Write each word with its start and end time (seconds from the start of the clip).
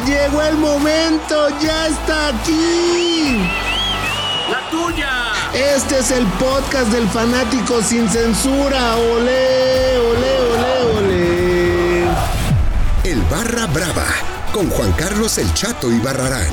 Llegó 0.00 0.42
el 0.42 0.56
momento, 0.56 1.48
ya 1.60 1.86
está 1.86 2.28
aquí. 2.28 3.38
La 4.50 4.70
tuya. 4.70 5.32
Este 5.52 5.98
es 5.98 6.10
el 6.10 6.26
podcast 6.38 6.90
del 6.90 7.08
fanático 7.08 7.82
sin 7.82 8.08
censura. 8.08 8.96
Ole, 8.96 9.98
ole, 9.98 10.40
ole, 10.50 10.98
ole. 10.98 12.04
El 13.04 13.20
Barra 13.30 13.66
Brava 13.66 14.06
con 14.52 14.68
Juan 14.70 14.92
Carlos 14.92 15.38
El 15.38 15.52
Chato 15.54 15.90
y 15.90 15.98
Barrarán, 15.98 16.52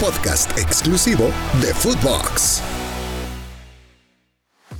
podcast 0.00 0.56
exclusivo 0.58 1.30
de 1.62 1.72
Footbox. 1.74 2.60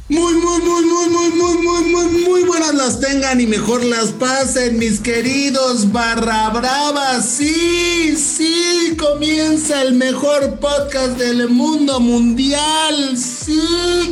Muy, 0.08 0.34
muy, 0.34 0.60
muy, 0.60 0.84
muy, 0.84 1.08
muy, 1.08 1.30
muy, 1.30 1.57
las 2.88 3.00
tengan 3.00 3.38
y 3.38 3.46
mejor 3.46 3.84
las 3.84 4.12
pasen, 4.12 4.78
mis 4.78 5.00
queridos 5.00 5.92
barra 5.92 6.48
bravas. 6.48 7.28
Sí, 7.28 8.16
sí, 8.16 8.96
comienza 8.96 9.82
el 9.82 9.92
mejor 9.92 10.58
podcast 10.58 11.18
del 11.18 11.50
mundo 11.50 12.00
mundial. 12.00 13.14
Sí, 13.18 13.60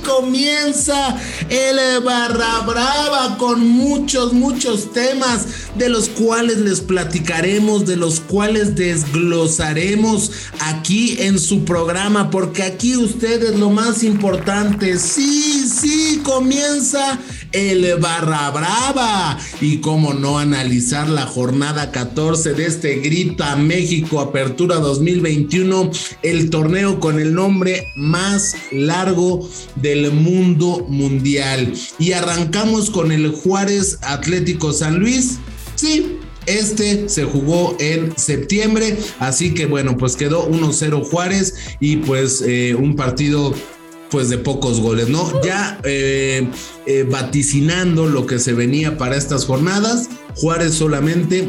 comienza 0.05 1.17
el 1.49 2.03
barra 2.03 2.61
brava 2.67 3.39
con 3.39 3.67
muchos, 3.67 4.35
muchos 4.35 4.93
temas 4.93 5.47
de 5.77 5.89
los 5.89 6.11
cuales 6.11 6.59
les 6.59 6.83
platicaremos, 6.83 7.87
de 7.87 7.97
los 7.97 8.21
cuales 8.21 8.75
desglosaremos 8.75 10.33
aquí 10.61 11.17
en 11.21 11.39
su 11.39 11.65
programa, 11.65 12.31
porque 12.31 12.63
aquí 12.63 12.95
ustedes 12.95 13.59
lo 13.59 13.71
más 13.71 14.03
importante, 14.03 14.99
sí, 14.99 15.67
sí 15.67 15.87
sí, 15.87 16.21
comienza 16.23 17.19
el 17.57 17.97
Barra 17.97 18.51
Brava. 18.51 19.39
Y 19.63 19.79
cómo 19.79 20.13
no 20.13 20.39
analizar 20.39 21.09
la 21.09 21.23
jornada 21.23 21.91
14 21.91 22.53
de 22.53 22.67
este 22.67 22.97
Grita 22.97 23.57
México 23.57 24.21
Apertura 24.21 24.77
2021, 24.77 25.91
el 26.23 26.51
torneo 26.51 27.01
con 27.01 27.19
el 27.19 27.33
nombre 27.33 27.89
más 27.97 28.55
largo 28.71 29.49
del 29.77 30.13
mundo 30.13 30.85
mundial. 30.89 31.73
Y 31.99 32.13
arrancamos 32.13 32.91
con 32.91 33.11
el 33.11 33.31
Juárez 33.31 33.99
Atlético 34.03 34.75
San 34.75 34.99
Luis. 34.99 35.39
Sí, 35.77 36.19
este 36.45 37.09
se 37.09 37.25
jugó 37.25 37.75
en 37.81 38.17
septiembre, 38.19 38.99
así 39.19 39.55
que 39.55 39.67
bueno, 39.67 39.97
pues 39.97 40.15
quedó 40.15 40.49
1-0 40.49 41.05
Juárez 41.05 41.55
y 41.81 41.97
pues 41.97 42.43
eh, 42.47 42.75
un 42.75 42.97
partido 42.97 43.53
pues 44.11 44.29
de 44.29 44.39
pocos 44.39 44.81
goles, 44.81 45.09
¿no? 45.09 45.43
Ya 45.43 45.81
eh, 45.85 46.49
eh, 46.87 47.07
vaticinando 47.09 48.07
lo 48.07 48.27
que 48.27 48.39
se 48.39 48.53
venía 48.53 48.97
para 48.99 49.17
estas 49.17 49.45
jornadas, 49.45 50.09
Juárez 50.37 50.75
solamente 50.75 51.49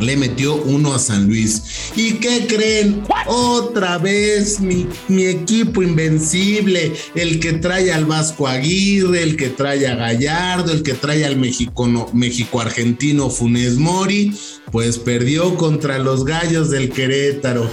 le 0.00 0.16
metió 0.16 0.56
uno 0.56 0.94
a 0.94 0.98
San 0.98 1.26
Luis. 1.26 1.62
¿Y 1.96 2.14
qué 2.14 2.46
creen? 2.46 3.02
Otra 3.26 3.98
vez 3.98 4.60
mi, 4.60 4.86
mi, 5.08 5.26
equipo 5.26 5.82
invencible, 5.82 6.92
el 7.14 7.40
que 7.40 7.54
trae 7.54 7.92
al 7.92 8.04
Vasco 8.04 8.48
Aguirre, 8.48 9.22
el 9.22 9.36
que 9.36 9.50
trae 9.50 9.86
a 9.86 9.94
Gallardo, 9.94 10.72
el 10.72 10.82
que 10.82 10.94
trae 10.94 11.24
al 11.24 11.36
México 11.36 12.60
argentino 12.60 13.30
Funes 13.30 13.76
Mori, 13.76 14.34
pues 14.70 14.98
perdió 14.98 15.56
contra 15.56 15.98
los 15.98 16.24
gallos 16.24 16.70
del 16.70 16.90
Querétaro. 16.90 17.70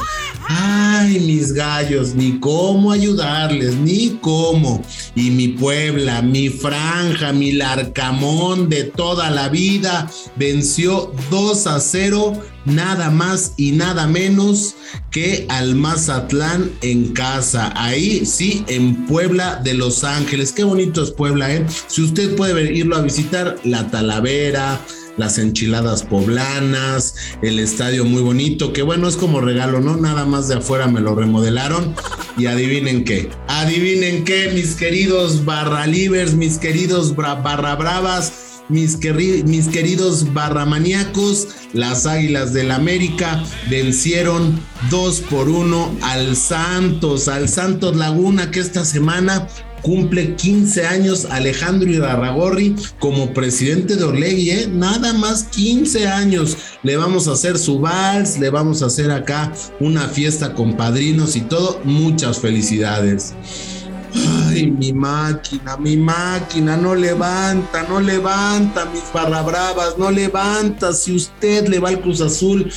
Ay, 0.53 1.19
mis 1.19 1.53
gallos, 1.53 2.13
ni 2.13 2.39
cómo 2.39 2.91
ayudarles, 2.91 3.75
ni 3.75 4.17
cómo. 4.21 4.83
Y 5.15 5.31
mi 5.31 5.47
Puebla, 5.49 6.21
mi 6.21 6.49
franja, 6.49 7.31
mi 7.31 7.53
larcamón 7.53 8.67
de 8.67 8.83
toda 8.83 9.29
la 9.29 9.47
vida 9.47 10.09
venció 10.35 11.13
2 11.29 11.67
a 11.67 11.79
0, 11.79 12.33
nada 12.65 13.09
más 13.09 13.53
y 13.55 13.71
nada 13.71 14.07
menos 14.07 14.75
que 15.09 15.45
al 15.49 15.75
Mazatlán 15.75 16.69
en 16.81 17.13
casa. 17.13 17.71
Ahí 17.75 18.25
sí, 18.25 18.65
en 18.67 19.05
Puebla 19.05 19.61
de 19.63 19.73
Los 19.73 20.03
Ángeles. 20.03 20.51
Qué 20.51 20.65
bonito 20.65 21.01
es 21.01 21.11
Puebla, 21.11 21.53
¿eh? 21.53 21.65
Si 21.87 22.01
usted 22.01 22.35
puede 22.35 22.73
irlo 22.73 22.97
a 22.97 23.01
visitar, 23.01 23.57
la 23.63 23.87
Talavera 23.89 24.81
las 25.17 25.37
enchiladas 25.37 26.03
poblanas, 26.03 27.15
el 27.41 27.59
estadio 27.59 28.05
muy 28.05 28.21
bonito, 28.21 28.73
que 28.73 28.81
bueno, 28.81 29.07
es 29.07 29.17
como 29.17 29.41
regalo, 29.41 29.79
¿no? 29.79 29.97
Nada 29.97 30.25
más 30.25 30.47
de 30.47 30.55
afuera 30.55 30.87
me 30.87 31.01
lo 31.01 31.15
remodelaron 31.15 31.95
y 32.37 32.45
adivinen 32.45 33.03
qué, 33.03 33.29
adivinen 33.47 34.23
qué, 34.23 34.51
mis 34.53 34.75
queridos 34.75 35.45
barra 35.45 35.87
livers, 35.87 36.33
mis 36.33 36.57
queridos 36.57 37.15
barra 37.15 37.75
bravas. 37.75 38.33
Mis, 38.69 38.99
mis, 39.43 39.67
queridos 39.67 40.33
barramaníacos, 40.33 41.49
las 41.73 42.05
Águilas 42.05 42.53
del 42.53 42.71
América 42.71 43.43
vencieron 43.69 44.57
2 44.89 45.21
por 45.29 45.49
1 45.49 45.97
al 46.03 46.37
Santos, 46.37 47.27
al 47.27 47.49
Santos 47.49 47.97
Laguna, 47.97 48.49
que 48.49 48.61
esta 48.61 48.85
semana 48.85 49.49
cumple 49.81 50.35
15 50.35 50.85
años 50.85 51.25
Alejandro 51.29 51.89
Irarragorri 51.89 52.75
como 52.99 53.33
presidente 53.33 53.95
de 53.95 54.03
Orlegui, 54.03 54.51
¿eh? 54.51 54.69
nada 54.71 55.13
más 55.13 55.43
15 55.43 56.07
años. 56.07 56.57
Le 56.83 56.97
vamos 56.97 57.27
a 57.27 57.33
hacer 57.33 57.57
su 57.57 57.79
vals, 57.79 58.39
le 58.39 58.49
vamos 58.49 58.81
a 58.81 58.87
hacer 58.87 59.11
acá 59.11 59.51
una 59.79 60.07
fiesta 60.07 60.53
con 60.53 60.77
padrinos 60.77 61.35
y 61.35 61.41
todo. 61.41 61.81
Muchas 61.83 62.39
felicidades. 62.39 63.33
Ay, 64.47 64.69
mi 64.69 64.91
máquina, 64.91 65.77
mi 65.77 65.95
máquina, 65.95 66.75
no 66.75 66.95
levanta, 66.95 67.83
no 67.83 68.01
levanta, 68.01 68.85
mis 68.85 69.03
barra 69.13 69.41
bravas, 69.41 69.97
no 69.97 70.11
levanta. 70.11 70.93
Si 70.93 71.15
usted 71.15 71.67
le 71.67 71.79
va 71.79 71.89
al 71.89 72.01
Cruz 72.01 72.19
Azul, 72.19 72.69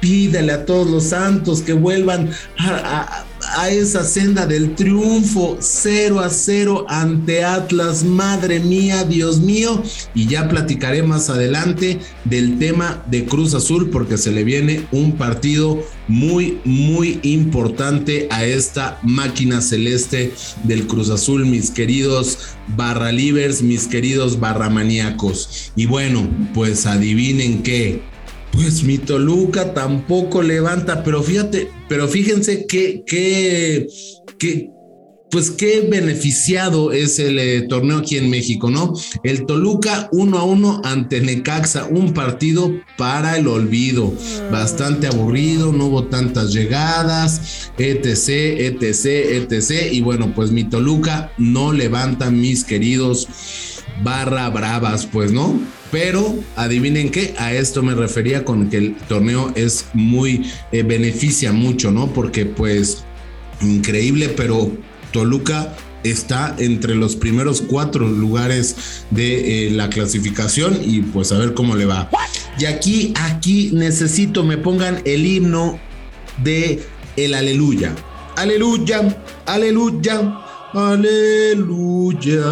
pídale 0.00 0.52
a 0.52 0.64
todos 0.64 0.88
los 0.88 1.04
santos 1.04 1.62
que 1.62 1.72
vuelvan 1.72 2.30
a, 2.58 3.24
esa 3.64 4.04
senda 4.04 4.46
del 4.46 4.74
triunfo 4.74 5.56
0 5.60 6.20
a 6.20 6.30
0 6.30 6.86
ante 6.88 7.44
Atlas. 7.44 8.04
Madre 8.04 8.60
mía, 8.60 9.04
Dios 9.04 9.40
mío. 9.40 9.82
Y 10.14 10.26
ya 10.26 10.48
platicaré 10.48 11.02
más 11.02 11.30
adelante 11.30 11.98
del 12.24 12.58
tema 12.58 13.02
de 13.10 13.24
Cruz 13.24 13.54
Azul 13.54 13.90
porque 13.90 14.18
se 14.18 14.30
le 14.30 14.44
viene 14.44 14.86
un 14.92 15.12
partido 15.12 15.82
muy, 16.08 16.60
muy 16.64 17.18
importante 17.22 18.28
a 18.30 18.44
esta 18.44 18.98
máquina 19.02 19.60
celeste 19.60 20.32
del 20.64 20.86
Cruz 20.86 21.10
Azul, 21.10 21.46
mis 21.46 21.70
queridos 21.70 22.38
barra 22.76 23.10
livers, 23.10 23.62
mis 23.62 23.86
queridos 23.88 24.38
barra 24.38 24.70
maníacos. 24.70 25.72
Y 25.74 25.86
bueno, 25.86 26.28
pues 26.54 26.86
adivinen 26.86 27.62
qué 27.62 28.02
pues 28.56 28.82
mi 28.84 28.96
Toluca 28.96 29.74
tampoco 29.74 30.42
levanta, 30.42 31.04
pero 31.04 31.22
fíjate, 31.22 31.70
pero 31.90 32.08
fíjense 32.08 32.66
que, 32.66 33.04
que, 33.06 33.86
que 34.38 34.70
pues 35.30 35.50
qué 35.50 35.82
beneficiado 35.82 36.90
es 36.92 37.18
el 37.18 37.38
eh, 37.38 37.62
torneo 37.68 37.98
aquí 37.98 38.16
en 38.16 38.30
México, 38.30 38.70
¿no? 38.70 38.94
El 39.22 39.44
Toluca 39.44 40.08
uno 40.10 40.38
a 40.38 40.44
uno 40.44 40.80
ante 40.84 41.20
Necaxa, 41.20 41.84
un 41.84 42.14
partido 42.14 42.72
para 42.96 43.36
el 43.36 43.46
olvido, 43.46 44.14
bastante 44.50 45.06
aburrido, 45.06 45.72
no 45.72 45.86
hubo 45.86 46.04
tantas 46.04 46.54
llegadas, 46.54 47.70
etc, 47.76 48.28
etc, 48.58 49.04
etc. 49.52 49.92
Y 49.92 50.00
bueno, 50.00 50.32
pues 50.34 50.50
mi 50.50 50.64
Toluca 50.64 51.30
no 51.36 51.74
levanta, 51.74 52.30
mis 52.30 52.64
queridos 52.64 53.28
barra 54.02 54.48
bravas, 54.48 55.04
pues, 55.04 55.30
¿no? 55.32 55.60
Pero 55.90 56.34
adivinen 56.56 57.10
qué, 57.10 57.34
a 57.38 57.52
esto 57.52 57.82
me 57.82 57.94
refería 57.94 58.44
con 58.44 58.68
que 58.68 58.78
el 58.78 58.96
torneo 59.08 59.52
es 59.54 59.86
muy, 59.94 60.50
eh, 60.72 60.82
beneficia 60.82 61.52
mucho, 61.52 61.90
¿no? 61.90 62.08
Porque 62.12 62.44
pues 62.44 63.04
increíble, 63.60 64.28
pero 64.28 64.70
Toluca 65.12 65.74
está 66.02 66.54
entre 66.58 66.94
los 66.94 67.16
primeros 67.16 67.62
cuatro 67.62 68.06
lugares 68.08 68.76
de 69.10 69.68
eh, 69.68 69.70
la 69.70 69.88
clasificación 69.88 70.78
y 70.84 71.00
pues 71.00 71.32
a 71.32 71.38
ver 71.38 71.54
cómo 71.54 71.74
le 71.76 71.86
va. 71.86 72.10
Y 72.58 72.64
aquí, 72.64 73.12
aquí 73.16 73.70
necesito 73.72 74.42
me 74.42 74.56
pongan 74.56 75.02
el 75.04 75.26
himno 75.26 75.78
de 76.42 76.82
el 77.16 77.34
aleluya. 77.34 77.94
Aleluya, 78.36 79.16
aleluya. 79.46 80.45
Aleluya. 80.76 82.42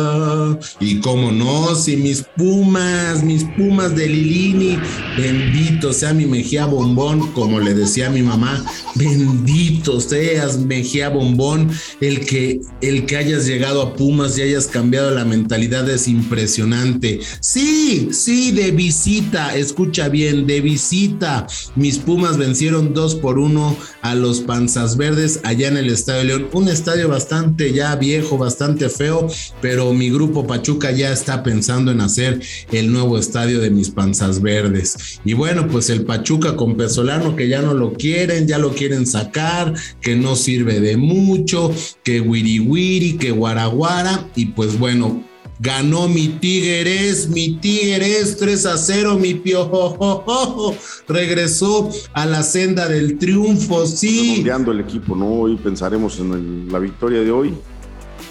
Y 0.81 0.99
como 1.01 1.31
no, 1.31 1.75
si 1.75 1.99
mis 1.99 2.23
pumas, 2.23 3.23
mis 3.23 3.45
pumas 3.45 3.95
de 3.95 4.09
Lilini, 4.09 4.79
bendito 5.19 5.93
sea 5.93 6.15
mi 6.15 6.25
Mejía 6.25 6.65
Bombón, 6.65 7.33
como 7.33 7.61
le 7.61 7.75
decía 7.75 8.09
mi 8.09 8.23
mamá, 8.23 8.65
bendito 8.95 10.01
seas 10.01 10.57
Mejía 10.59 11.11
Bombón, 11.11 11.71
el 12.01 12.25
que, 12.25 12.63
el 12.81 13.05
que 13.05 13.19
hayas 13.19 13.45
llegado 13.45 13.83
a 13.83 13.93
Pumas 13.95 14.39
y 14.39 14.43
hayas 14.43 14.69
cambiado 14.69 15.11
la 15.11 15.27
mentalidad 15.27 15.87
es 15.91 16.09
impresionante. 16.09 17.21
Sí, 17.41 18.09
sí, 18.11 18.53
de 18.53 18.71
visita, 18.71 19.55
escucha 19.55 20.09
bien, 20.09 20.47
de 20.47 20.63
visita. 20.63 21.47
Mis 21.77 21.99
Pumas 21.99 22.39
vencieron 22.39 22.95
dos 22.95 23.15
por 23.15 23.39
uno 23.39 23.77
a 24.01 24.15
los 24.15 24.41
Panzas 24.41 24.97
Verdes 24.97 25.41
allá 25.45 25.69
en 25.69 25.77
el 25.77 25.91
Estadio 25.91 26.25
León, 26.25 26.49
un 26.55 26.69
estadio 26.69 27.09
bastante 27.09 27.75
ya 27.75 27.95
bien 27.97 28.14
viejo, 28.15 28.39
bastante 28.39 28.89
feo, 28.89 29.27
pero 29.61 29.93
mi 29.93 30.09
grupo 30.09 30.47
Pachuca 30.47 30.93
ya 30.93 31.13
está 31.13 31.43
pensando 31.43 31.91
en 31.91 32.01
hacer 32.01 32.41
el 32.71 32.93
nuevo 32.93 33.19
estadio 33.19 33.59
de 33.59 33.71
mis 33.71 33.91
panzas 33.91 34.41
verdes. 34.41 35.21
Y 35.25 35.35
bueno, 35.35 35.67
pues 35.67 35.91
el 35.91 36.05
Pachuca 36.05 36.55
con 36.55 36.77
Pesolano 36.77 37.35
que 37.35 37.49
ya 37.49 37.61
no 37.61 37.75
lo 37.75 37.93
quieren, 37.95 38.47
ya 38.47 38.59
lo 38.59 38.73
quieren 38.73 39.05
sacar, 39.05 39.75
que 40.01 40.15
no 40.15 40.37
sirve 40.37 40.79
de 40.79 40.97
mucho, 40.97 41.73
que 42.05 42.21
wiri 42.21 42.61
wiri, 42.61 43.15
que 43.15 43.33
guaraguara, 43.33 44.29
y 44.37 44.47
pues 44.47 44.79
bueno, 44.79 45.25
Ganó 45.61 46.09
mi 46.09 46.27
Tigres, 46.27 47.29
mi 47.29 47.57
Tigres 47.59 48.37
3 48.39 48.67
a 48.67 48.77
0, 48.77 49.19
mi 49.21 49.35
piojo. 49.35 50.75
Regresó 51.09 51.91
a 52.13 52.27
la 52.27 52.43
senda 52.43 52.89
del 52.89 53.19
triunfo, 53.19 53.87
sí. 53.87 54.35
Cambiando 54.35 54.73
el 54.73 54.81
equipo, 54.81 55.15
¿no? 55.15 55.27
Hoy 55.27 55.57
pensaremos 55.57 56.19
en 56.19 56.71
la 56.73 56.81
victoria 56.81 57.21
de 57.21 57.31
hoy 57.31 57.55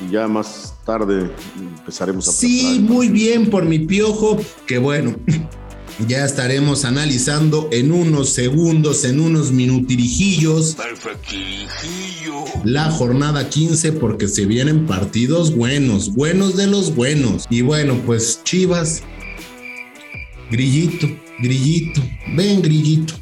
ya 0.10 0.28
más 0.28 0.76
tarde 0.86 1.30
empezaremos 1.58 2.28
a. 2.28 2.32
Sí, 2.32 2.80
muy 2.82 3.10
bien 3.10 3.50
por 3.50 3.66
mi 3.66 3.80
piojo, 3.80 4.38
que 4.66 4.78
bueno. 4.78 5.16
Ya 6.08 6.26
estaremos 6.26 6.86
analizando 6.86 7.70
en 7.72 7.92
unos 7.92 8.30
segundos, 8.30 9.06
en 9.06 9.20
unos 9.20 9.52
minutirijillos, 9.52 10.76
la 12.64 12.90
jornada 12.90 13.48
15 13.48 13.94
porque 13.94 14.28
se 14.28 14.46
vienen 14.46 14.88
partidos 14.88 15.56
buenos, 15.56 16.14
buenos 16.14 16.58
de 16.58 16.66
los 16.66 16.96
buenos. 16.96 17.46
Y 17.50 17.62
bueno, 17.62 17.96
pues 18.08 18.42
Chivas, 18.44 19.04
grillito, 20.50 21.08
grillito, 21.40 22.02
ven 22.36 22.64
grillito. 22.64 23.14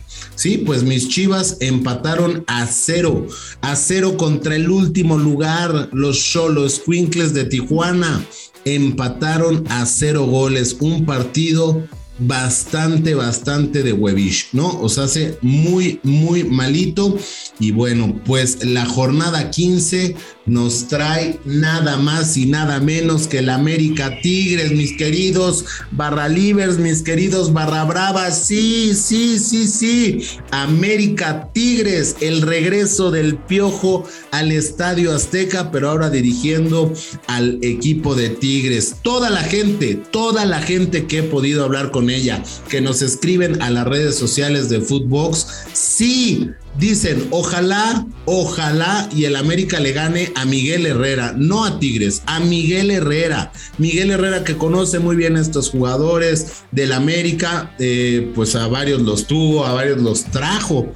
Sí, 0.42 0.58
pues 0.58 0.82
mis 0.82 1.08
Chivas 1.08 1.58
empataron 1.60 2.44
a 2.48 2.66
cero, 2.66 3.28
a 3.62 3.76
cero 3.76 4.18
contra 4.18 4.56
el 4.56 4.72
último 4.72 5.20
lugar, 5.20 5.90
los 5.94 6.20
Cholos 6.20 6.82
Quinkles 6.84 7.36
de 7.36 7.44
Tijuana. 7.44 8.26
Empataron 8.66 9.64
a 9.70 9.86
cero 9.86 10.26
goles, 10.26 10.78
un 10.80 11.06
partido 11.06 11.88
bastante, 12.18 13.14
bastante 13.14 13.84
de 13.84 13.94
huevish, 13.94 14.48
¿no? 14.54 14.82
O 14.82 14.90
sea, 14.90 15.04
hace 15.04 15.38
muy, 15.44 16.00
muy 16.02 16.44
malito. 16.44 17.16
Y 17.60 17.70
bueno, 17.70 18.20
pues 18.26 18.66
la 18.66 18.88
jornada 18.88 19.52
15 19.52 20.16
nos 20.46 20.88
trae 20.88 21.40
nada 21.46 21.98
más 21.98 22.36
y 22.36 22.46
nada 22.46 22.80
menos 22.80 23.28
que 23.28 23.40
el 23.40 23.50
América 23.50 24.20
Tigres, 24.22 24.72
mis 24.72 24.98
queridos 24.98 25.66
barra 25.92 26.28
libres, 26.28 26.78
mis 26.78 27.04
queridos 27.04 27.54
barra 27.54 27.84
bravas. 27.86 28.48
Sí, 28.48 28.94
sí, 28.96 29.38
sí, 29.40 29.68
sí. 29.68 30.26
América 30.52 31.50
Tigres, 31.54 32.16
el 32.22 32.42
regreso 32.42 33.12
del 33.12 33.38
Piojo 33.38 34.06
al 34.32 34.52
Estadio 34.52 35.14
Azteca, 35.14 35.72
pero 35.72 35.90
ahora 35.90 36.10
dirigiendo 36.10 36.92
al 37.28 37.60
equipo 37.62 38.16
de 38.16 38.30
Tigres. 38.30 38.96
Toda 39.04 39.30
la 39.30 39.44
gente, 39.44 39.96
toda 39.96 40.46
la 40.46 40.62
gente 40.62 41.06
que 41.06 41.20
he 41.20 41.24
podido 41.24 41.64
hablar 41.64 41.92
con 41.92 42.10
ella, 42.10 42.44
que 42.70 42.82
nos 42.82 43.02
escriben 43.02 43.62
a 43.62 43.70
las 43.70 43.86
redes 43.86 44.16
sociales 44.16 44.70
de 44.70 44.82
Footbox, 44.82 45.48
sí 45.74 46.52
Dicen, 46.78 47.28
ojalá, 47.32 48.06
ojalá 48.26 49.10
y 49.14 49.26
el 49.26 49.36
América 49.36 49.80
le 49.80 49.92
gane 49.92 50.32
a 50.36 50.46
Miguel 50.46 50.86
Herrera, 50.86 51.34
no 51.38 51.66
a 51.66 51.80
Tigres, 51.80 52.24
a 52.26 52.40
Miguel 52.40 52.92
Herrera. 52.92 53.52
Miguel 53.78 54.12
Herrera 54.12 54.44
que 54.44 54.58
conoce 54.58 55.00
muy 55.00 55.16
bien 55.16 55.36
a 55.36 55.42
estos 55.42 55.70
jugadores 55.70 56.64
del 56.72 56.94
América, 56.94 57.76
eh, 57.78 58.32
pues 58.34 58.56
a 58.56 58.68
varios 58.68 59.02
los 59.02 59.28
tuvo, 59.28 59.66
a 59.66 59.74
varios 59.74 60.00
los 60.00 60.24
trajo 60.26 60.94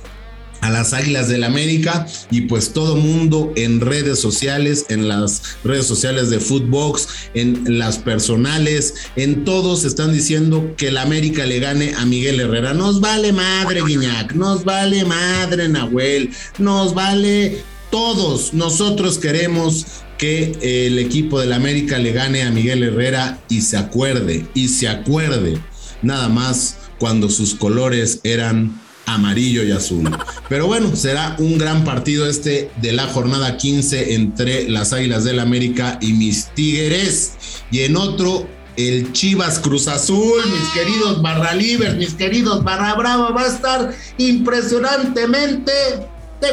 a 0.65 0.71
las 0.71 0.93
Águilas 0.93 1.29
del 1.29 1.43
América 1.43 2.07
y 2.31 2.41
pues 2.41 2.73
todo 2.73 2.95
mundo 2.95 3.53
en 3.55 3.81
redes 3.81 4.19
sociales, 4.19 4.87
en 4.89 5.07
las 5.07 5.57
redes 5.63 5.85
sociales 5.85 6.31
de 6.31 6.39
Footbox, 6.39 7.07
en 7.35 7.77
las 7.77 7.99
personales, 7.99 8.95
en 9.15 9.45
todos 9.45 9.83
están 9.83 10.11
diciendo 10.11 10.73
que 10.75 10.87
el 10.87 10.97
América 10.97 11.45
le 11.45 11.59
gane 11.59 11.93
a 11.93 12.05
Miguel 12.07 12.39
Herrera. 12.39 12.73
Nos 12.73 12.99
vale 12.99 13.31
madre 13.31 13.83
Guiñac, 13.85 14.33
nos 14.33 14.65
vale 14.65 15.05
madre 15.05 15.69
Nahuel, 15.69 16.31
nos 16.57 16.95
vale 16.95 17.61
todos. 17.91 18.55
Nosotros 18.55 19.19
queremos 19.19 19.85
que 20.17 20.57
el 20.87 20.97
equipo 20.97 21.39
del 21.39 21.53
América 21.53 21.99
le 21.99 22.11
gane 22.11 22.41
a 22.41 22.49
Miguel 22.49 22.81
Herrera 22.81 23.39
y 23.49 23.61
se 23.61 23.77
acuerde, 23.77 24.47
y 24.55 24.69
se 24.69 24.87
acuerde, 24.87 25.59
nada 26.01 26.27
más 26.27 26.77
cuando 26.97 27.29
sus 27.29 27.53
colores 27.53 28.21
eran 28.23 28.81
amarillo 29.05 29.63
y 29.63 29.71
azul. 29.71 30.09
Pero 30.49 30.67
bueno, 30.67 30.95
será 30.95 31.35
un 31.39 31.57
gran 31.57 31.83
partido 31.83 32.27
este 32.27 32.71
de 32.81 32.91
la 32.91 33.07
jornada 33.07 33.57
15 33.57 34.13
entre 34.15 34.69
las 34.69 34.93
Águilas 34.93 35.23
del 35.23 35.39
América 35.39 35.97
y 36.01 36.13
mis 36.13 36.47
Tigres. 36.53 37.33
Y 37.71 37.81
en 37.81 37.97
otro, 37.97 38.47
el 38.77 39.11
Chivas 39.13 39.59
Cruz 39.59 39.87
Azul, 39.87 40.41
mis 40.45 40.69
queridos 40.69 41.21
Barra 41.21 41.53
Liber, 41.53 41.95
mis 41.95 42.13
queridos 42.13 42.63
Barra 42.63 42.95
Brava, 42.95 43.31
va 43.31 43.43
a 43.43 43.47
estar 43.47 43.93
impresionantemente 44.17 45.71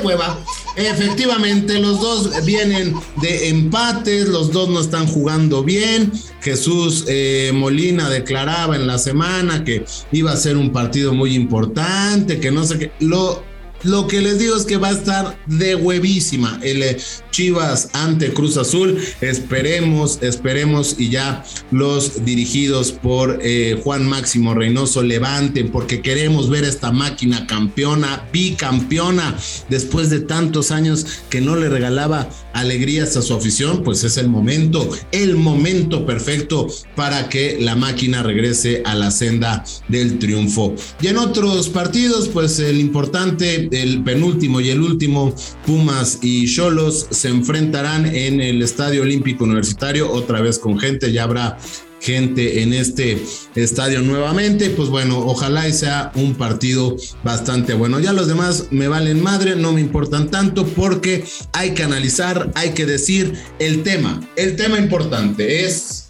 hueva. 0.01 0.39
Efectivamente, 0.77 1.79
los 1.79 2.01
dos 2.01 2.45
vienen 2.45 2.95
de 3.21 3.49
empates, 3.51 4.29
los 4.29 4.53
dos 4.53 4.69
no 4.71 4.81
están 4.81 5.07
jugando 5.07 5.63
bien. 5.63 6.13
Jesús 6.41 7.05
eh, 7.09 7.53
Molina 7.55 8.09
declaraba 8.09 8.77
en 8.77 8.87
la 8.87 8.99
semana 8.99 9.65
que 9.65 9.85
iba 10.13 10.33
a 10.33 10.37
ser 10.37 10.57
un 10.57 10.73
partido 10.73 11.13
muy 11.13 11.35
importante, 11.35 12.41
que 12.41 12.51
no 12.51 12.65
sé 12.65 12.79
qué. 12.79 12.93
Lo, 13.01 13.43
lo 13.85 14.07
que 14.07 14.21
les 14.21 14.39
digo 14.39 14.57
es 14.57 14.65
que 14.65 14.77
va 14.77 14.89
a 14.89 14.93
estar 14.93 15.39
de 15.47 15.75
huevísima 15.75 16.59
el 16.63 16.83
eh, 16.83 16.97
Chivas 17.31 17.89
ante 17.93 18.33
Cruz 18.33 18.57
Azul. 18.57 18.99
Esperemos, 19.21 20.19
esperemos 20.23 20.97
y 20.99 21.11
ya 21.11 21.45
los 21.71 22.25
dirigidos 22.25 22.93
por 22.93 23.39
eh, 23.43 23.81
Juan 23.83 24.07
Máximo 24.07 24.55
Reynoso 24.55 25.03
levanten 25.03 25.71
porque 25.71 26.03
queremos 26.03 26.51
ver 26.51 26.65
esta 26.65 26.93
máquina 26.93 27.47
campeona, 27.47 28.29
bicampeona, 28.33 29.37
después 29.69 30.11
de 30.11 30.21
tantos 30.21 30.71
años 30.71 31.07
que 31.31 31.41
no 31.41 31.57
le 31.57 31.69
regalaba 31.69 32.29
alegrías 32.53 33.17
a 33.17 33.23
su 33.23 33.35
afición, 33.35 33.83
pues 33.83 34.05
es 34.05 34.17
el 34.17 34.29
momento, 34.29 34.89
el 35.11 35.37
momento 35.37 36.05
perfecto 36.07 36.69
para 36.95 37.29
que 37.29 37.59
la 37.61 37.77
máquina 37.77 38.23
regrese 38.23 38.83
a 38.85 38.95
la 38.95 39.11
senda 39.11 39.65
del 39.89 40.19
triunfo. 40.19 40.75
Y 41.01 41.09
en 41.09 41.17
otros 41.17 41.69
partidos, 41.69 42.29
pues 42.29 42.59
el 42.59 42.79
importante 42.79 43.69
el 43.73 44.03
penúltimo 44.03 44.61
y 44.61 44.71
el 44.71 44.81
último, 44.81 45.35
Pumas 45.67 46.19
y 46.23 46.47
Cholos, 46.47 47.07
se 47.11 47.29
enfrentarán 47.29 48.07
en 48.07 48.41
el 48.41 48.63
Estadio 48.63 49.03
Olímpico 49.03 49.45
Universitario, 49.45 50.11
otra 50.11 50.41
vez 50.41 50.59
con 50.59 50.79
gente, 50.79 51.13
ya 51.13 51.25
habrá 51.25 51.59
gente 52.03 52.63
en 52.63 52.73
este 52.75 53.23
estadio 53.55 54.03
nuevamente. 54.03 54.71
Pues 54.71 54.89
bueno, 54.89 55.21
ojalá 55.21 55.69
y 55.69 55.73
sea 55.73 56.13
un 56.15 56.35
partido 56.35 56.97
bastante 57.23 57.75
bueno. 57.75 58.01
Ya 58.01 58.13
los 58.13 58.27
demás 58.27 58.69
me 58.71 58.89
valen 58.89 59.23
madre, 59.23 59.57
no 59.57 59.73
me 59.73 59.81
importan 59.81 60.31
tanto 60.31 60.67
porque 60.67 61.25
hay 61.53 61.73
que 61.73 61.85
analizar, 61.85 62.51
hay 62.55 62.71
que 62.71 62.87
decir 62.87 63.35
el 63.59 63.83
tema. 63.83 64.21
El 64.37 64.57
tema 64.57 64.79
importante 64.79 65.65
es, 65.65 66.09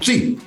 sí, 0.00 0.38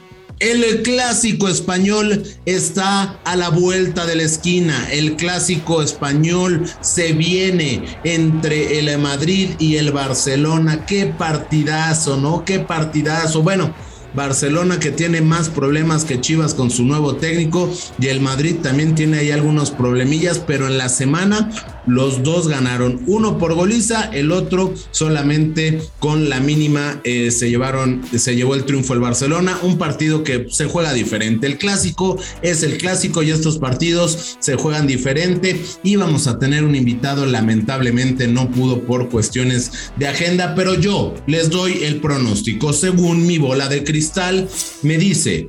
el 0.41 0.81
clásico 0.81 1.48
español 1.48 2.24
está 2.45 3.19
a 3.24 3.36
la 3.36 3.50
vuelta 3.50 4.07
de 4.07 4.15
la 4.15 4.24
esquina. 4.24 4.89
El 4.91 5.15
clásico 5.15 5.83
español 5.83 6.65
se 6.81 7.13
viene 7.13 7.83
entre 8.03 8.79
el 8.79 8.98
Madrid 8.98 9.51
y 9.60 9.75
el 9.75 9.91
Barcelona. 9.91 10.88
Qué 10.88 11.05
partidazo, 11.05 12.17
¿no? 12.17 12.43
Qué 12.43 12.60
partidazo. 12.60 13.43
Bueno, 13.43 13.71
Barcelona 14.13 14.79
que 14.79 14.91
tiene 14.91 15.21
más 15.21 15.48
problemas 15.48 16.05
que 16.05 16.19
Chivas 16.19 16.53
con 16.53 16.69
su 16.69 16.83
nuevo 16.83 17.15
técnico 17.15 17.71
y 18.00 18.07
el 18.07 18.19
Madrid 18.19 18.57
también 18.62 18.95
tiene 18.95 19.19
ahí 19.19 19.31
algunos 19.31 19.71
problemillas, 19.71 20.39
pero 20.39 20.67
en 20.67 20.77
la 20.77 20.89
semana 20.89 21.50
los 21.85 22.23
dos 22.23 22.47
ganaron, 22.47 23.01
uno 23.07 23.38
por 23.38 23.53
goliza, 23.53 24.03
el 24.13 24.31
otro 24.31 24.73
solamente 24.91 25.81
con 26.00 26.29
la 26.29 26.39
mínima 26.39 27.01
eh, 27.03 27.31
se 27.31 27.50
llevaron, 27.50 28.01
se 28.15 28.35
llevó 28.35 28.55
el 28.55 28.65
triunfo 28.65 28.93
el 28.93 29.00
Barcelona, 29.00 29.57
un 29.63 29.77
partido 29.77 30.23
que 30.23 30.47
se 30.50 30.65
juega 30.65 30.93
diferente. 30.93 31.47
El 31.47 31.57
clásico 31.57 32.17
es 32.41 32.63
el 32.63 32.77
clásico 32.77 33.23
y 33.23 33.31
estos 33.31 33.57
partidos 33.57 34.38
se 34.39 34.55
juegan 34.55 34.88
diferente 34.88 35.61
y 35.83 35.95
vamos 35.95 36.27
a 36.27 36.39
tener 36.39 36.63
un 36.63 36.75
invitado, 36.75 37.25
lamentablemente 37.25 38.27
no 38.27 38.50
pudo 38.51 38.81
por 38.81 39.09
cuestiones 39.09 39.91
de 39.97 40.07
agenda, 40.07 40.55
pero 40.55 40.75
yo 40.75 41.13
les 41.27 41.50
doy 41.50 41.83
el 41.83 42.00
pronóstico. 42.00 42.73
Según 42.73 43.25
mi 43.25 43.38
bola 43.38 43.67
de 43.67 43.83
cristal, 43.83 44.47
me 44.83 44.97
dice 44.97 45.47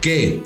que 0.00 0.42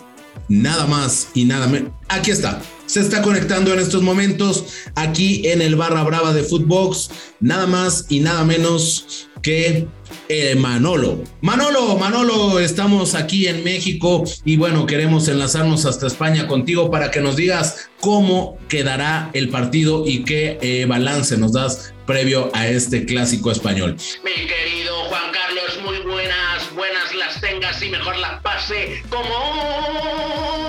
nada 0.48 0.86
más 0.86 1.28
y 1.34 1.44
nada 1.44 1.66
menos. 1.66 1.92
Aquí 2.08 2.30
está 2.30 2.60
se 2.88 3.00
está 3.00 3.20
conectando 3.20 3.72
en 3.74 3.80
estos 3.80 4.02
momentos 4.02 4.64
aquí 4.94 5.42
en 5.46 5.60
el 5.60 5.76
Barra 5.76 6.02
Brava 6.04 6.32
de 6.32 6.42
Footbox, 6.42 7.10
nada 7.38 7.66
más 7.66 8.06
y 8.08 8.20
nada 8.20 8.44
menos 8.44 9.28
que 9.42 9.86
eh, 10.30 10.54
Manolo. 10.54 11.22
Manolo, 11.42 11.96
Manolo, 11.98 12.58
estamos 12.58 13.14
aquí 13.14 13.46
en 13.46 13.62
México 13.62 14.24
y 14.44 14.56
bueno, 14.56 14.86
queremos 14.86 15.28
enlazarnos 15.28 15.84
hasta 15.84 16.06
España 16.06 16.48
contigo 16.48 16.90
para 16.90 17.10
que 17.10 17.20
nos 17.20 17.36
digas 17.36 17.90
cómo 18.00 18.58
quedará 18.68 19.30
el 19.34 19.50
partido 19.50 20.04
y 20.06 20.24
qué 20.24 20.58
eh, 20.62 20.86
balance 20.86 21.36
nos 21.36 21.52
das 21.52 21.94
previo 22.06 22.50
a 22.54 22.68
este 22.68 23.04
clásico 23.04 23.50
español. 23.50 23.96
Mi 24.24 24.46
querido 24.46 25.04
Juan 25.10 25.30
Carlos 25.30 25.78
sí 27.78 27.88
mejor 27.90 28.16
las 28.18 28.40
pase 28.42 29.02
como, 29.10 30.67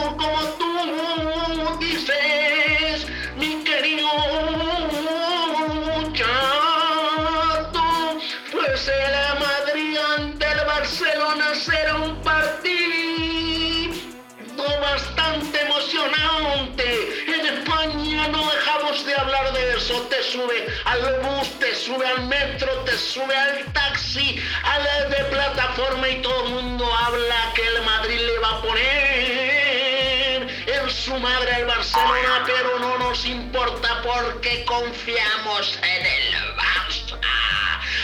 sube 20.29 20.67
al 20.85 21.19
bus, 21.21 21.59
te 21.59 21.73
sube 21.75 22.05
al 22.05 22.27
metro, 22.27 22.71
te 22.85 22.95
sube 22.97 23.35
al 23.35 23.65
taxi, 23.73 24.39
a 24.63 24.79
la 24.79 25.05
de 25.05 25.23
plataforma 25.25 26.07
y 26.07 26.21
todo 26.21 26.45
el 26.45 26.49
mundo 26.51 26.85
habla 27.05 27.51
que 27.55 27.65
el 27.65 27.81
Madrid 27.83 28.19
le 28.19 28.39
va 28.39 28.49
a 28.49 28.61
poner 28.61 30.47
en 30.67 30.89
su 30.89 31.17
madre 31.17 31.55
al 31.55 31.65
Barcelona, 31.65 32.43
pero 32.45 32.79
no 32.79 32.99
nos 32.99 33.25
importa 33.25 34.01
porque 34.03 34.65
confiamos 34.65 35.79
en 35.81 36.05
el 36.05 36.55
Barça. 36.55 37.17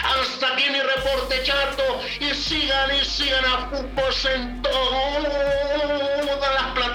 Hasta 0.04 0.48
aquí 0.54 0.70
mi 0.72 0.82
reporte 0.82 1.44
chato 1.44 2.02
y 2.20 2.34
sigan 2.34 2.96
y 2.96 3.06
sigan 3.06 3.46
a 3.46 3.70
fútbol 3.70 4.14
en 4.34 4.62
todas 4.64 5.24
las 6.56 6.64
plataformas 6.74 6.95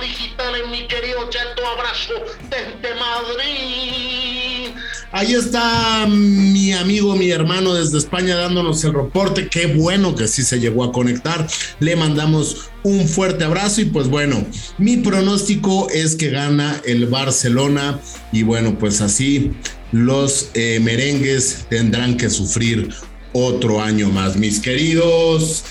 digitales, 0.00 0.68
mi 0.70 0.86
querido 0.86 1.28
chato. 1.30 1.62
Abrazo 1.66 2.14
desde 2.50 2.94
Madrid. 2.94 4.74
Ahí 5.10 5.34
está 5.34 6.06
mi 6.06 6.72
amigo, 6.72 7.16
mi 7.16 7.30
hermano 7.30 7.74
desde 7.74 7.98
España 7.98 8.36
dándonos 8.36 8.84
el 8.84 8.94
reporte. 8.94 9.48
Qué 9.48 9.66
bueno 9.66 10.14
que 10.14 10.28
sí 10.28 10.42
se 10.42 10.60
llegó 10.60 10.84
a 10.84 10.92
conectar. 10.92 11.46
Le 11.80 11.96
mandamos 11.96 12.70
un 12.82 13.08
fuerte 13.08 13.44
abrazo 13.44 13.80
y 13.80 13.86
pues 13.86 14.08
bueno, 14.08 14.44
mi 14.78 14.98
pronóstico 14.98 15.88
es 15.90 16.14
que 16.16 16.30
gana 16.30 16.80
el 16.84 17.06
Barcelona 17.06 18.00
y 18.32 18.42
bueno, 18.42 18.78
pues 18.78 19.00
así 19.00 19.52
los 19.92 20.50
eh, 20.54 20.78
merengues 20.80 21.66
tendrán 21.70 22.16
que 22.16 22.30
sufrir 22.30 22.90
otro 23.32 23.80
año 23.80 24.10
más. 24.10 24.36
Mis 24.36 24.60
queridos 24.60 25.64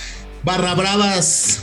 barra 0.44 0.74
bravas, 0.76 1.62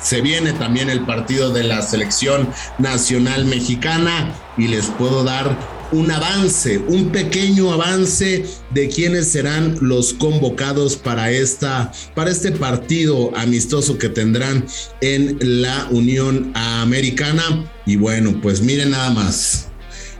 se 0.00 0.20
viene 0.20 0.52
también 0.52 0.90
el 0.90 1.00
partido 1.00 1.50
de 1.52 1.64
la 1.64 1.82
selección 1.82 2.48
nacional 2.78 3.44
mexicana 3.44 4.34
y 4.56 4.68
les 4.68 4.86
puedo 4.86 5.24
dar 5.24 5.78
un 5.90 6.10
avance, 6.10 6.78
un 6.78 7.10
pequeño 7.10 7.72
avance 7.72 8.44
de 8.70 8.88
quiénes 8.88 9.28
serán 9.28 9.78
los 9.80 10.12
convocados 10.12 10.96
para 10.96 11.30
esta 11.30 11.92
para 12.14 12.30
este 12.30 12.52
partido 12.52 13.32
amistoso 13.36 13.96
que 13.96 14.08
tendrán 14.08 14.66
en 15.00 15.38
la 15.40 15.88
Unión 15.90 16.52
Americana 16.54 17.72
y 17.86 17.96
bueno, 17.96 18.38
pues 18.42 18.60
miren 18.60 18.90
nada 18.90 19.10
más. 19.10 19.68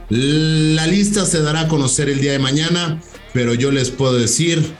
La 0.09 0.87
lista 0.87 1.25
se 1.27 1.39
dará 1.41 1.61
a 1.61 1.67
conocer 1.67 2.09
el 2.09 2.19
día 2.19 2.31
de 2.31 2.39
mañana, 2.39 2.99
pero 3.31 3.53
yo 3.53 3.71
les 3.71 3.91
puedo 3.91 4.15
decir 4.15 4.73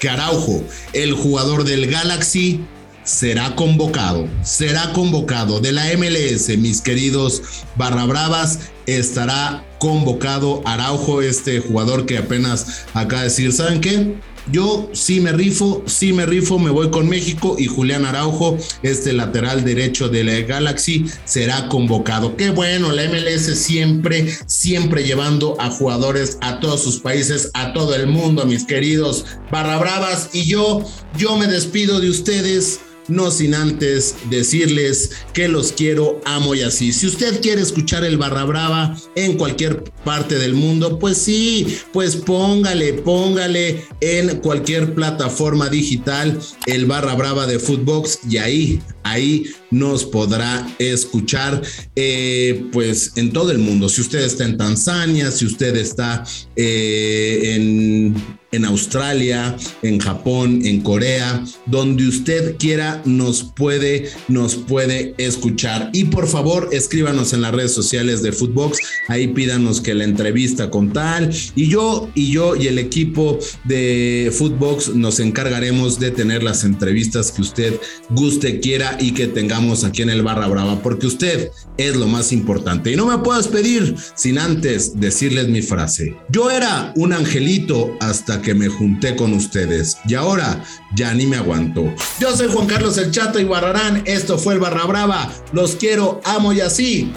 que 0.00 0.08
Araujo, 0.08 0.64
el 0.92 1.12
jugador 1.12 1.62
del 1.62 1.86
Galaxy, 1.86 2.60
será 3.04 3.54
convocado, 3.56 4.28
será 4.42 4.92
convocado 4.92 5.60
de 5.60 5.72
la 5.72 5.86
MLS, 5.96 6.56
mis 6.58 6.80
queridos 6.80 7.42
barra 7.76 8.06
bravas, 8.06 8.58
estará 8.86 9.64
convocado 9.78 10.62
Araujo, 10.64 11.22
este 11.22 11.60
jugador 11.60 12.06
que 12.06 12.18
apenas 12.18 12.84
acaba 12.94 13.22
de 13.22 13.28
decir, 13.28 13.52
¿saben 13.52 13.80
qué? 13.80 14.14
Yo 14.50 14.90
sí 14.92 15.20
me 15.20 15.30
rifo, 15.30 15.84
sí 15.86 16.12
me 16.12 16.26
rifo, 16.26 16.58
me 16.58 16.70
voy 16.70 16.90
con 16.90 17.08
México 17.08 17.54
y 17.58 17.66
Julián 17.66 18.04
Araujo, 18.04 18.58
este 18.82 19.12
lateral 19.12 19.64
derecho 19.64 20.08
de 20.08 20.24
la 20.24 20.40
Galaxy, 20.40 21.06
será 21.24 21.68
convocado. 21.68 22.36
Qué 22.36 22.50
bueno, 22.50 22.90
la 22.90 23.04
MLS 23.08 23.56
siempre, 23.56 24.26
siempre 24.46 25.04
llevando 25.04 25.56
a 25.60 25.70
jugadores 25.70 26.38
a 26.40 26.58
todos 26.58 26.82
sus 26.82 26.98
países, 26.98 27.50
a 27.54 27.72
todo 27.72 27.94
el 27.94 28.08
mundo, 28.08 28.44
mis 28.44 28.64
queridos 28.64 29.26
barra 29.50 29.78
bravas. 29.78 30.30
Y 30.32 30.44
yo, 30.44 30.84
yo 31.16 31.36
me 31.36 31.46
despido 31.46 32.00
de 32.00 32.10
ustedes 32.10 32.80
no 33.08 33.30
sin 33.30 33.54
antes 33.54 34.14
decirles 34.30 35.10
que 35.32 35.48
los 35.48 35.72
quiero, 35.72 36.20
amo 36.24 36.54
y 36.54 36.62
así. 36.62 36.92
Si 36.92 37.06
usted 37.06 37.40
quiere 37.40 37.62
escuchar 37.62 38.04
el 38.04 38.18
Barra 38.18 38.44
Brava 38.44 38.96
en 39.14 39.36
cualquier 39.36 39.84
parte 40.04 40.38
del 40.38 40.54
mundo, 40.54 40.98
pues 40.98 41.18
sí, 41.18 41.78
pues 41.92 42.16
póngale, 42.16 42.94
póngale 42.94 43.84
en 44.00 44.38
cualquier 44.38 44.94
plataforma 44.94 45.68
digital 45.68 46.38
el 46.66 46.86
Barra 46.86 47.14
Brava 47.14 47.46
de 47.46 47.58
Footbox 47.58 48.20
y 48.28 48.38
ahí, 48.38 48.82
ahí 49.02 49.46
nos 49.70 50.04
podrá 50.04 50.66
escuchar 50.78 51.62
eh, 51.96 52.66
pues 52.72 53.12
en 53.16 53.32
todo 53.32 53.50
el 53.50 53.58
mundo. 53.58 53.88
Si 53.88 54.00
usted 54.00 54.20
está 54.20 54.44
en 54.44 54.56
Tanzania, 54.56 55.30
si 55.30 55.46
usted 55.46 55.76
está 55.76 56.24
eh, 56.56 57.54
en 57.54 58.41
en 58.52 58.64
Australia, 58.64 59.56
en 59.82 59.98
Japón, 59.98 60.60
en 60.64 60.82
Corea, 60.82 61.42
donde 61.66 62.06
usted 62.06 62.56
quiera 62.58 63.02
nos 63.04 63.42
puede 63.42 64.10
nos 64.28 64.54
puede 64.54 65.14
escuchar. 65.18 65.90
Y 65.92 66.04
por 66.04 66.28
favor, 66.28 66.68
escríbanos 66.72 67.32
en 67.32 67.40
las 67.40 67.52
redes 67.52 67.72
sociales 67.72 68.22
de 68.22 68.32
Footbox, 68.32 68.78
ahí 69.08 69.28
pídanos 69.28 69.80
que 69.80 69.94
la 69.94 70.04
entrevista 70.04 70.70
con 70.70 70.92
tal 70.92 71.30
y 71.54 71.68
yo 71.68 72.10
y 72.14 72.30
yo 72.30 72.54
y 72.56 72.66
el 72.66 72.78
equipo 72.78 73.38
de 73.64 74.32
Footbox 74.36 74.94
nos 74.94 75.20
encargaremos 75.20 75.98
de 75.98 76.10
tener 76.10 76.42
las 76.42 76.64
entrevistas 76.64 77.32
que 77.32 77.42
usted 77.42 77.80
guste, 78.10 78.60
quiera 78.60 78.96
y 79.00 79.12
que 79.12 79.26
tengamos 79.26 79.84
aquí 79.84 80.02
en 80.02 80.10
el 80.10 80.22
Barra 80.22 80.46
Brava, 80.46 80.82
porque 80.82 81.06
usted 81.06 81.50
es 81.78 81.96
lo 81.96 82.06
más 82.06 82.32
importante. 82.32 82.92
Y 82.92 82.96
no 82.96 83.06
me 83.06 83.18
puedo 83.18 83.38
despedir 83.38 83.94
sin 84.14 84.38
antes 84.38 85.00
decirles 85.00 85.48
mi 85.48 85.62
frase. 85.62 86.14
Yo 86.28 86.50
era 86.50 86.92
un 86.96 87.12
angelito 87.12 87.96
hasta 88.00 88.41
que 88.42 88.54
me 88.54 88.68
junté 88.68 89.16
con 89.16 89.32
ustedes 89.32 89.96
y 90.06 90.14
ahora 90.14 90.62
ya 90.94 91.14
ni 91.14 91.26
me 91.26 91.36
aguanto. 91.36 91.94
Yo 92.20 92.36
soy 92.36 92.48
Juan 92.48 92.66
Carlos 92.66 92.98
El 92.98 93.10
Chato 93.10 93.38
y 93.38 93.44
Barrarán, 93.44 94.02
esto 94.04 94.38
fue 94.38 94.54
el 94.54 94.60
Barra 94.60 94.84
Brava, 94.84 95.32
los 95.52 95.76
quiero, 95.76 96.20
amo 96.24 96.52
y 96.52 96.60
así. 96.60 97.12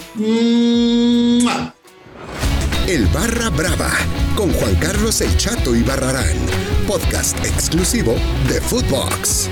El 2.88 3.06
Barra 3.08 3.50
Brava 3.50 3.92
con 4.36 4.52
Juan 4.54 4.76
Carlos 4.76 5.22
El 5.22 5.36
Chato 5.38 5.76
y 5.76 5.82
Barrarán, 5.82 6.38
podcast 6.88 7.38
exclusivo 7.44 8.16
de 8.48 8.62
Footbox. 8.62 9.50